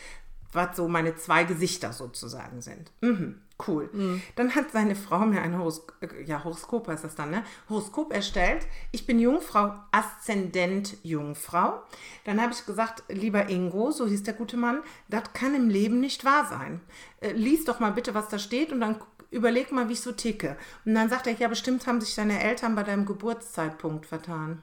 [0.51, 2.91] Was so meine zwei Gesichter sozusagen sind.
[3.01, 4.21] Mhm, cool.
[4.37, 7.45] Dann hat seine Frau mir ein Horoskop, ja, Horoskop heißt das dann, ne?
[7.69, 8.67] Horoskop erstellt.
[8.93, 11.83] Ich bin Jungfrau, Aszendent Jungfrau.
[12.25, 16.01] Dann habe ich gesagt, lieber Ingo, so hieß der gute Mann, das kann im Leben
[16.01, 16.81] nicht wahr sein.
[17.21, 18.97] Äh, lies doch mal bitte, was da steht und dann
[19.31, 20.57] überleg mal, wie ich so ticke.
[20.85, 24.63] Und dann sagt er, ja, bestimmt haben sich deine Eltern bei deinem Geburtszeitpunkt vertan.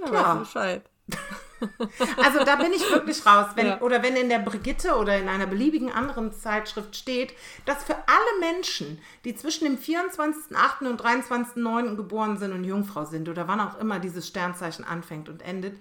[0.00, 0.38] Ja, Klar.
[0.40, 0.88] Bescheid.
[2.22, 3.46] Also da bin ich wirklich raus.
[3.54, 3.80] Wenn, Ja.
[3.80, 8.40] Oder wenn in der Brigitte oder in einer beliebigen anderen Zeitschrift steht, dass für alle
[8.40, 10.86] Menschen, die zwischen dem 24.8.
[10.88, 11.96] und 23.9.
[11.96, 15.78] geboren sind und Jungfrau sind oder wann auch immer dieses Sternzeichen anfängt und endet,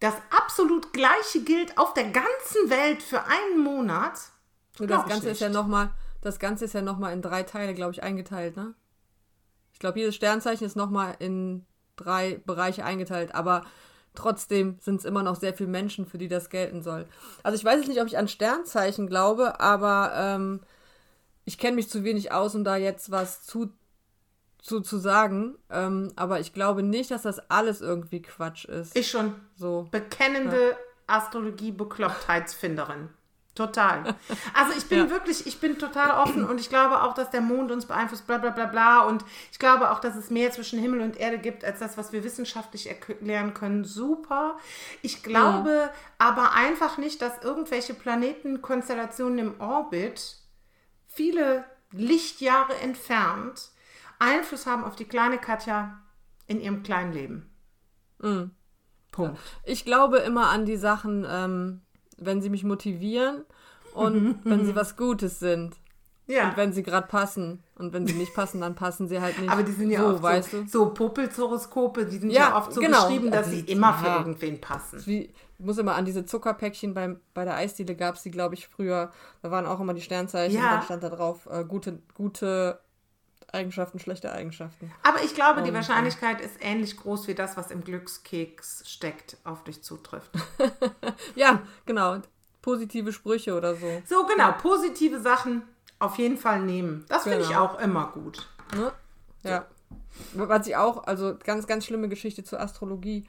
[0.00, 4.20] das absolut gleiche gilt auf der ganzen Welt für einen Monat.
[4.78, 7.92] Und das Ganze ist ja nochmal, das Ganze ist ja nochmal in drei Teile, glaube
[7.92, 8.74] ich, eingeteilt, ne?
[9.72, 13.64] Ich glaube, jedes Sternzeichen ist nochmal in drei Bereiche eingeteilt, aber
[14.14, 17.06] trotzdem sind es immer noch sehr viele Menschen, für die das gelten soll.
[17.42, 20.60] Also ich weiß jetzt nicht, ob ich an Sternzeichen glaube, aber ähm,
[21.44, 23.70] ich kenne mich zu wenig aus, um da jetzt was zu,
[24.58, 25.56] zu, zu sagen.
[25.70, 28.96] Ähm, aber ich glaube nicht, dass das alles irgendwie Quatsch ist.
[28.96, 29.88] Ich schon so.
[29.90, 33.10] bekennende Astrologie-Beklopptheitsfinderin.
[33.54, 34.14] Total.
[34.54, 35.10] Also ich bin Ja.
[35.10, 38.38] wirklich, ich bin total offen und ich glaube auch, dass der Mond uns beeinflusst, bla
[38.38, 39.00] bla bla bla.
[39.02, 42.12] Und ich glaube auch, dass es mehr zwischen Himmel und Erde gibt, als das, was
[42.12, 43.84] wir wissenschaftlich erklären können.
[43.84, 44.58] Super.
[45.02, 50.36] Ich glaube aber einfach nicht, dass irgendwelche Planetenkonstellationen im Orbit,
[51.06, 53.70] viele Lichtjahre entfernt,
[54.18, 56.00] Einfluss haben auf die kleine Katja
[56.46, 57.50] in ihrem kleinen Leben.
[59.12, 59.38] Punkt.
[59.64, 61.82] Ich glaube immer an die Sachen, ähm,
[62.16, 63.44] wenn sie mich motivieren
[63.94, 65.76] und wenn sie was Gutes sind.
[66.26, 66.48] Ja.
[66.48, 67.62] Und wenn sie gerade passen.
[67.76, 69.50] Und wenn sie nicht passen, dann passen sie halt nicht.
[69.50, 70.68] Aber die sind ja so, oft weißt so, du.
[70.68, 73.02] so Popelshoroskope, die sind ja, Ja, oft so genau.
[73.06, 74.18] geschrieben, dass Also sie immer für ja.
[74.20, 75.02] irgendwen passen.
[75.04, 75.24] Wie,
[75.58, 78.66] ich muss immer an diese Zuckerpäckchen beim, bei der Eisdiele gab es die, glaube ich,
[78.68, 79.10] früher.
[79.42, 80.64] Da waren auch immer die Sternzeichen Ja.
[80.64, 82.78] und dann stand da drauf, äh, gute, gute
[83.54, 84.92] Eigenschaften, schlechte Eigenschaften.
[85.02, 89.36] Aber ich glaube, die Und, Wahrscheinlichkeit ist ähnlich groß wie das, was im Glückskeks steckt,
[89.44, 90.30] auf dich zutrifft.
[91.36, 92.18] Ja, genau.
[92.62, 94.02] Positive Sprüche oder so.
[94.06, 95.62] So, genau, positive Sachen
[95.98, 97.04] auf jeden Fall nehmen.
[97.08, 97.64] Das finde ich Genau.
[97.64, 98.46] auch immer gut.
[98.74, 98.92] Ne?
[99.42, 99.66] Ja.
[100.34, 103.24] Was ich auch, also ganz, ganz schlimme Geschichte zur Astrologie.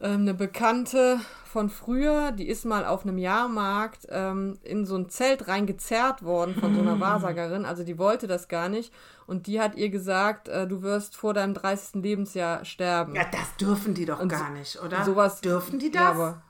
[0.00, 5.08] Ähm, eine Bekannte von früher, die ist mal auf einem Jahrmarkt ähm, in so ein
[5.08, 7.64] Zelt reingezerrt worden von so einer Wahrsagerin.
[7.64, 8.92] Also die wollte das gar nicht.
[9.26, 12.02] Und die hat ihr gesagt, äh, du wirst vor deinem 30.
[12.02, 13.14] Lebensjahr sterben.
[13.14, 15.04] Ja, das dürfen die doch Und gar nicht, oder?
[15.04, 16.02] Sowas, dürfen die das?
[16.02, 16.42] Ja, aber,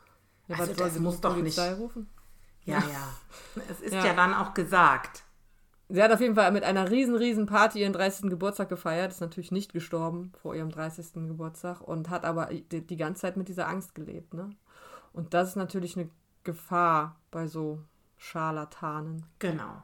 [0.48, 1.80] ja, Also das sie muss doch Polizei nicht.
[1.80, 2.08] rufen?
[2.64, 2.82] ja, ja.
[3.70, 4.06] Es ist ja.
[4.06, 4.14] Ja.
[4.14, 5.23] dann auch gesagt.
[5.94, 8.28] Sie hat auf jeden Fall mit einer riesen, riesen Party ihren 30.
[8.28, 11.28] Geburtstag gefeiert, ist natürlich nicht gestorben vor ihrem 30.
[11.28, 14.34] Geburtstag und hat aber die, die ganze Zeit mit dieser Angst gelebt.
[14.34, 14.50] Ne?
[15.12, 16.08] Und das ist natürlich eine
[16.42, 17.78] Gefahr bei so
[18.16, 19.24] Scharlatanen.
[19.38, 19.82] Genau.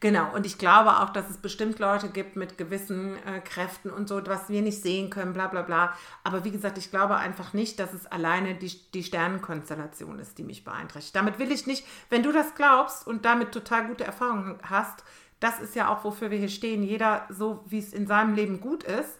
[0.00, 4.08] Genau, und ich glaube auch, dass es bestimmt Leute gibt mit gewissen äh, Kräften und
[4.08, 5.94] so, was wir nicht sehen können, bla bla bla.
[6.22, 10.42] Aber wie gesagt, ich glaube einfach nicht, dass es alleine die, die Sternenkonstellation ist, die
[10.42, 11.16] mich beeinträchtigt.
[11.16, 15.04] Damit will ich nicht, wenn du das glaubst und damit total gute Erfahrungen hast,
[15.44, 18.60] das ist ja auch, wofür wir hier stehen, jeder so, wie es in seinem Leben
[18.60, 19.18] gut ist.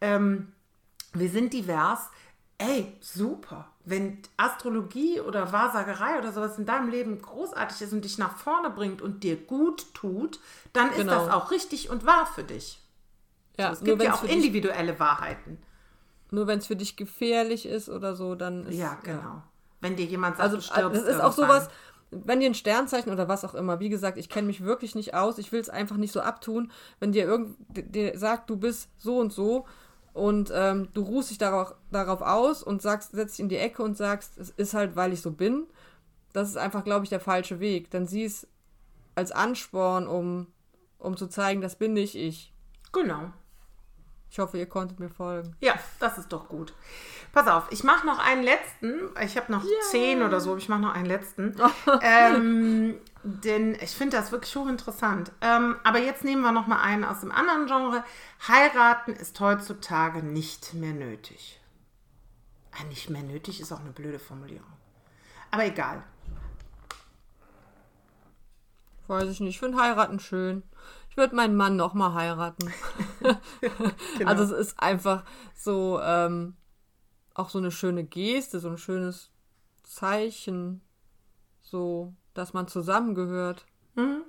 [0.00, 0.52] Ähm,
[1.14, 2.10] wir sind divers.
[2.58, 3.68] Ey, super.
[3.84, 8.70] Wenn Astrologie oder Wahrsagerei oder sowas in deinem Leben großartig ist und dich nach vorne
[8.70, 10.38] bringt und dir gut tut,
[10.72, 11.12] dann ist Genau.
[11.12, 12.80] das auch richtig und wahr für dich.
[13.58, 15.58] Ja, Es nur gibt wenn ja es auch für, dich- individuelle Wahrheiten.
[16.30, 19.42] nur wenn's für dich gefährlich ist oder so, dann ist Ja, genau.
[19.80, 21.68] Wenn dir jemand sagt, Also du stirbst das ist auch sowas,
[22.24, 25.14] wenn dir ein Sternzeichen oder was auch immer, wie gesagt, ich kenne mich wirklich nicht
[25.14, 28.88] aus, ich will es einfach nicht so abtun, wenn dir irgend dir sagt, du bist
[28.98, 29.66] so und so
[30.12, 33.82] und ähm, du ruhst dich darauf, darauf aus und sagst, setzt dich in die Ecke
[33.82, 35.66] und sagst, es ist halt, weil ich so bin,
[36.32, 37.90] das ist einfach, glaube ich, der falsche Weg.
[37.90, 38.46] Dann sieh es
[39.14, 40.46] als Ansporn, um,
[40.98, 42.52] um zu zeigen, das bin nicht ich.
[42.92, 43.32] Genau.
[44.30, 45.54] Ich hoffe, ihr konntet mir folgen.
[45.60, 46.74] Ja, das ist doch gut.
[47.34, 49.10] Pass auf, ich mache noch einen letzten.
[49.20, 51.56] Ich habe noch zehn oder so, ich mache noch einen letzten.
[52.00, 52.94] ähm,
[53.24, 55.32] denn ich finde das wirklich hochinteressant.
[55.40, 58.04] Ähm, aber jetzt nehmen wir noch mal einen aus dem anderen Genre.
[58.46, 61.60] Heiraten ist heutzutage nicht mehr nötig.
[62.70, 64.72] Ah, nicht mehr nötig ist auch eine blöde Formulierung.
[65.50, 66.04] Aber egal.
[69.08, 70.62] Weiß ich nicht, ich finde heiraten schön.
[71.10, 72.72] Ich würde meinen Mann noch mal heiraten.
[74.24, 75.24] Also es ist einfach
[75.56, 76.54] so ähm,
[77.34, 79.30] auch so eine schöne Geste, so ein schönes
[79.82, 80.80] Zeichen,
[81.60, 83.66] so, dass man zusammengehört.
[83.96, 84.22] Mhm.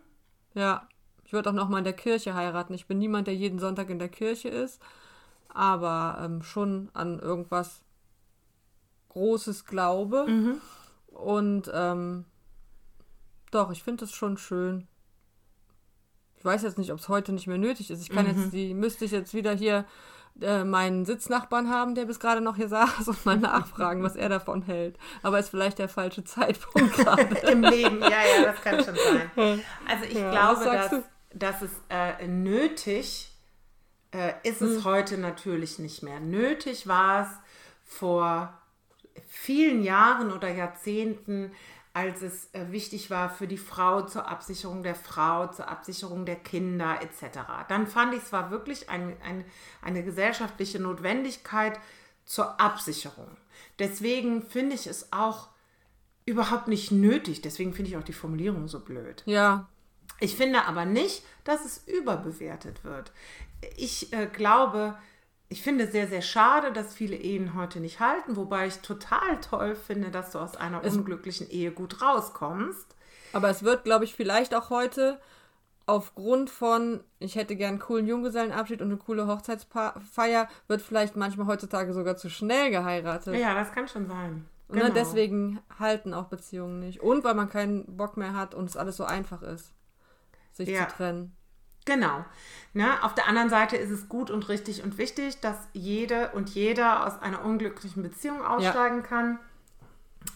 [0.53, 0.87] Ja,
[1.23, 2.73] ich würde auch noch mal in der Kirche heiraten.
[2.73, 4.81] Ich bin niemand, der jeden Sonntag in der Kirche ist,
[5.49, 7.81] aber ähm, schon an irgendwas
[9.09, 10.25] Großes glaube.
[10.27, 10.61] Mhm.
[11.07, 12.25] Und ähm,
[13.51, 14.87] doch, ich finde es schon schön.
[16.37, 18.01] Ich weiß jetzt nicht, ob es heute nicht mehr nötig ist.
[18.01, 18.31] Ich kann Mhm.
[18.41, 19.85] jetzt die, müsste ich jetzt wieder hier
[20.41, 24.29] äh, meinen Sitznachbarn haben, der bis gerade noch hier saß und mal nachfragen, was er
[24.29, 24.97] davon hält.
[25.23, 27.23] Aber ist vielleicht der falsche Zeitpunkt gerade.
[27.51, 29.61] Im Leben, ja, ja, das kann schon sein.
[29.87, 31.03] Also ich Ja, glaube, dass, du?
[31.33, 33.31] dass es äh, nötig
[34.11, 34.67] äh, ist Hm.
[34.77, 36.19] es heute natürlich nicht mehr.
[36.19, 37.29] Nötig war es
[37.85, 38.57] vor
[39.27, 41.51] vielen Jahren oder Jahrzehnten,
[41.95, 46.35] als es äh, wichtig war für die Frau zur Absicherung der Frau, zur Absicherung der
[46.35, 47.39] Kinder etc.
[47.69, 49.45] Dann fand ich es war wirklich ein, ein,
[49.81, 51.79] eine gesellschaftliche Notwendigkeit
[52.25, 53.37] zur Absicherung.
[53.79, 55.47] Deswegen finde ich es auch
[56.25, 57.41] überhaupt nicht nötig.
[57.41, 59.23] Deswegen finde ich auch die Formulierung so blöd.
[59.25, 59.69] Ja,
[60.19, 63.13] Ich finde aber nicht, dass es überbewertet wird.
[63.77, 64.97] Ich äh, glaube,
[65.49, 69.75] ich finde sehr, sehr schade, dass viele Ehen heute nicht halten, wobei ich total toll
[69.75, 72.95] finde, dass du aus einer unglücklichen Ehe gut rauskommst.
[73.33, 75.19] aber es wird, glaube ich, vielleicht auch heute
[75.87, 81.45] aufgrund von, ich hätte gern einen coolen Junggesellenabschied und eine coole Hochzeitsfeier, wird vielleicht manchmal
[81.45, 83.35] heutzutage sogar zu schnell geheiratet.
[83.35, 84.47] Ja, das kann schon sein.
[84.67, 87.01] Und dann deswegen halten auch Beziehungen nicht.
[87.01, 89.73] Und weil man keinen Bock mehr hat und es alles so einfach ist,
[90.53, 90.87] sich Ja.
[90.87, 91.35] zu trennen.
[91.85, 92.25] Genau.
[92.73, 93.03] Ne?
[93.03, 97.05] Auf der anderen Seite ist es gut und richtig und wichtig, dass jede und jeder
[97.05, 99.39] aus einer unglücklichen Beziehung aussteigen kann,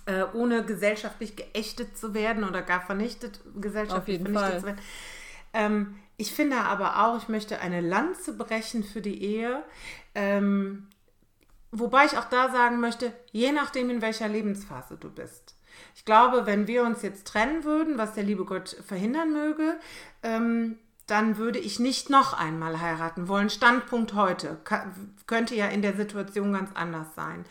[0.06, 4.60] äh, ohne gesellschaftlich geächtet zu werden oder gar vernichtet, gesellschaftlich vernichtet Fall.
[4.60, 4.82] zu werden.
[5.54, 9.64] Ähm, ich finde aber auch, ich möchte eine Lanze brechen für die Ehe.
[10.16, 10.88] Ähm,
[11.72, 15.56] Wobei ich auch da sagen möchte, je nachdem, in welcher Lebensphase du bist.
[15.96, 19.80] Ich glaube, wenn wir uns jetzt trennen würden, was der liebe Gott verhindern möge,
[20.24, 23.50] ähm, dann würde ich nicht noch einmal heiraten wollen.
[23.50, 24.58] Standpunkt heute.
[25.28, 27.46] könnte ja in der Situation ganz anders sein.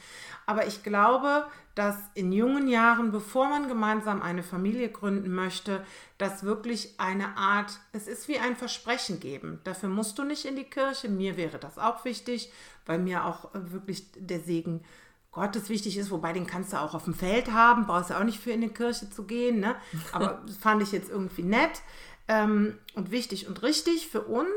[0.46, 5.84] Aber ich glaube, dass in jungen Jahren, bevor man gemeinsam eine Familie gründen möchte,
[6.16, 9.60] das wirklich eine Art, es ist wie ein Versprechen geben.
[9.64, 11.08] Dafür musst du nicht in die Kirche.
[11.08, 12.52] Mir wäre das auch wichtig,
[12.86, 14.82] weil mir auch wirklich der Segen
[15.30, 18.24] Gottes wichtig ist, wobei den kannst du auch auf dem Feld haben, brauchst du auch
[18.24, 19.60] nicht für in die Kirche zu gehen.
[19.60, 19.76] Ne?
[20.12, 21.82] Aber das fand ich jetzt irgendwie nett
[22.28, 24.52] ähm, und wichtig und richtig für uns.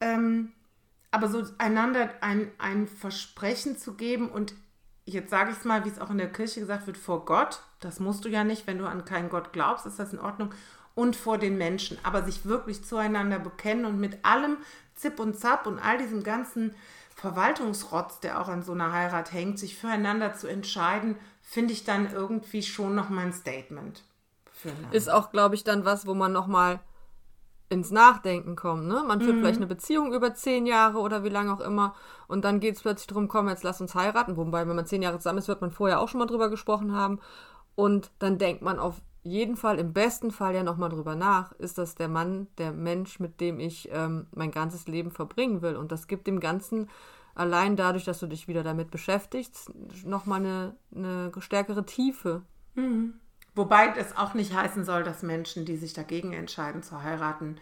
[0.00, 0.52] Ähm,
[1.10, 4.54] aber so einander ein, ein Versprechen zu geben und
[5.04, 7.62] jetzt sage ich es mal, wie es auch in der Kirche gesagt wird, vor Gott,
[7.80, 10.54] das musst du ja nicht, wenn du an keinen Gott glaubst, ist das in Ordnung,
[10.94, 14.58] und vor den Menschen, aber sich wirklich zueinander bekennen und mit allem
[14.94, 16.74] Zip und Zap und all diesem ganzen
[17.14, 22.12] Verwaltungsrotz, der auch an so einer Heirat hängt, sich füreinander zu entscheiden, finde ich dann
[22.12, 24.02] irgendwie schon nochmal ein Statement.
[24.92, 26.80] Ist auch, glaube ich, dann was, wo man nochmal
[27.72, 28.86] ins Nachdenken kommen.
[28.86, 29.02] Ne?
[29.06, 29.40] Man führt mhm.
[29.40, 31.94] vielleicht eine Beziehung über zehn Jahre oder wie lange auch immer
[32.28, 34.36] und dann geht es plötzlich darum, komm, jetzt lass uns heiraten.
[34.38, 36.94] Wobei, wenn man zehn Jahre zusammen ist, wird man vorher auch schon mal drüber gesprochen
[36.94, 37.20] haben.
[37.74, 41.78] Und dann denkt man auf jeden Fall, im besten Fall ja nochmal drüber nach, ist
[41.78, 45.76] das der Mann, der Mensch, mit dem ich ähm, mein ganzes Leben verbringen will.
[45.76, 46.88] Und das gibt dem Ganzen
[47.34, 49.70] allein dadurch, dass du dich wieder damit beschäftigst,
[50.04, 52.42] nochmal eine, eine stärkere Tiefe.
[52.74, 53.20] Mhm.
[53.54, 57.58] Wobei das auch nicht heißen soll, dass Menschen, die sich dagegen entscheiden zu heiraten,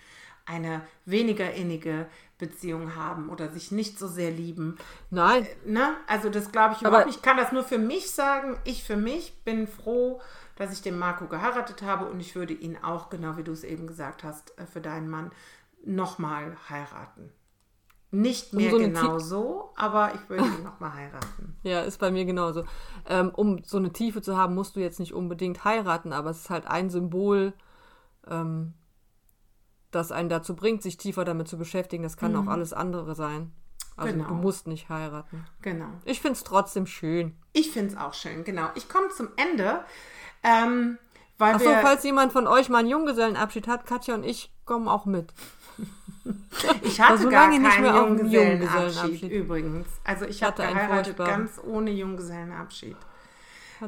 [0.47, 2.07] eine weniger innige
[2.39, 4.79] Beziehung haben oder sich nicht so sehr lieben.
[5.11, 5.45] Nein.
[5.45, 5.95] Äh, ne?
[6.07, 7.17] Also das glaube ich überhaupt nicht.
[7.17, 8.59] Ich kann das nur für mich sagen.
[8.65, 10.21] Ich für mich bin froh,
[10.57, 13.65] dass ich den Marco geheiratet habe und ich würde ihn auch, genau wie du es
[13.65, 15.31] eben gesagt hast, äh, für deinen Mann
[15.85, 17.33] nochmal heiraten.
[18.13, 21.57] Nicht mehr um so genau so, aber ich würde ihn nochmal heiraten.
[21.63, 22.65] Ja, ist bei mir genauso.
[23.07, 26.39] Ähm, um so eine Tiefe zu haben, musst du jetzt nicht unbedingt heiraten, aber es
[26.39, 27.53] ist halt ein Symbol,
[28.27, 28.73] ähm,
[29.91, 32.03] das einen dazu bringt, sich tiefer damit zu beschäftigen.
[32.03, 32.39] Das kann mhm.
[32.49, 33.53] auch alles andere sein.
[33.97, 34.29] Also genau.
[34.29, 35.47] du musst nicht heiraten.
[35.61, 35.89] Genau.
[36.05, 37.37] Ich finde es trotzdem schön.
[37.53, 38.69] Ich finde es auch schön, genau.
[38.75, 39.85] Ich komme zum Ende.
[40.43, 40.99] Ähm,
[41.39, 45.33] Achso, falls jemand von euch mal einen Junggesellenabschied hat, Katja und ich kommen auch mit.
[46.83, 49.87] Ich hatte so gar keinen Junggesellenabschied, Junggesellenabschied übrigens.
[50.05, 52.97] Also ich habe geheiratet ganz ohne Junggesellenabschied.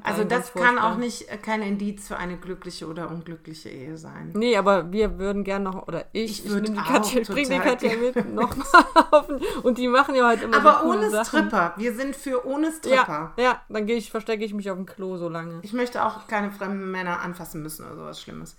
[0.03, 4.33] Also das kann auch nicht äh, kein Indiz für eine glückliche oder unglückliche Ehe sein.
[4.35, 7.93] Nee, aber wir würden gerne noch, oder ich, ich, ich die Katja, bring die Katja
[7.97, 8.67] mit nochmal
[9.11, 9.29] auf.
[9.63, 11.41] Und die machen ja halt immer Aber so ohne Sachen.
[11.41, 11.75] Stripper.
[11.77, 13.33] Wir sind für ohne Stripper.
[13.37, 15.61] Ja, ja dann gehe ich, verstecke ich mich auf dem Klo so lange.
[15.63, 18.57] Ich möchte auch keine fremden Männer anfassen müssen oder sowas Schlimmes.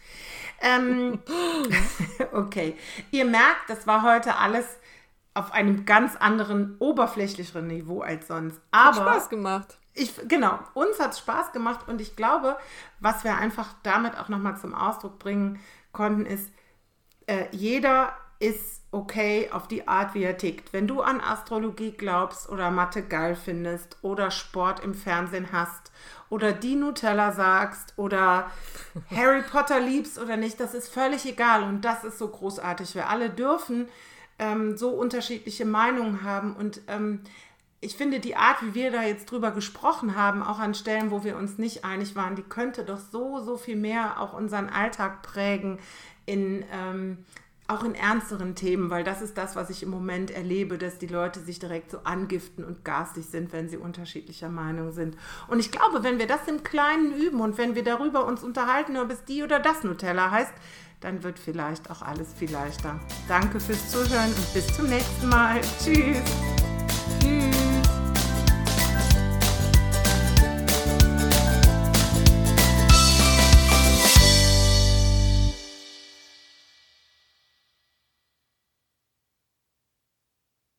[0.61, 1.19] Ähm,
[2.33, 2.75] okay.
[3.11, 4.65] Ihr merkt, das war heute alles
[5.33, 8.61] auf einem ganz anderen, oberflächlicheren Niveau als sonst.
[8.71, 9.77] Aber Hat Spaß gemacht.
[9.93, 12.57] Ich, genau, uns hat es Spaß gemacht und ich glaube,
[12.99, 15.59] was wir einfach damit auch nochmal zum Ausdruck bringen
[15.91, 16.51] konnten, ist,
[17.27, 20.73] äh, jeder ist okay auf die Art, wie er tickt.
[20.73, 25.91] Wenn du an Astrologie glaubst oder Mathe geil findest oder Sport im Fernsehen hast
[26.29, 28.51] oder die Nutella sagst oder
[29.15, 32.95] Harry Potter liebst oder nicht, das ist völlig egal und das ist so großartig.
[32.95, 33.87] Wir alle dürfen
[34.39, 37.21] ähm, so unterschiedliche Meinungen haben und ähm,
[37.83, 41.23] ich finde, die Art, wie wir da jetzt drüber gesprochen haben, auch an Stellen, wo
[41.23, 45.21] wir uns nicht einig waren, die könnte doch so, so viel mehr auch unseren Alltag
[45.21, 45.79] prägen,
[46.25, 47.17] in, ähm,
[47.67, 51.07] auch in ernsteren Themen, weil das ist das, was ich im Moment erlebe, dass die
[51.07, 55.17] Leute sich direkt so angiften und garstig sind, wenn sie unterschiedlicher Meinung sind.
[55.47, 58.97] Und ich glaube, wenn wir das im Kleinen üben und wenn wir darüber uns unterhalten,
[58.97, 60.53] ob es die oder das Nutella heißt,
[61.01, 62.99] dann wird vielleicht auch alles viel leichter.
[63.27, 65.59] Danke fürs Zuhören und bis zum nächsten Mal.
[65.83, 66.72] Tschüss.